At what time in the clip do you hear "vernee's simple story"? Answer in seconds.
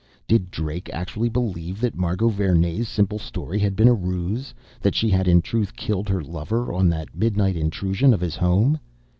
2.31-3.59